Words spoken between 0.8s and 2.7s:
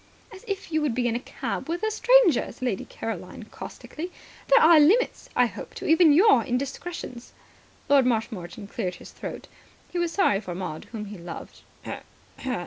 would be in a cab with a stranger," said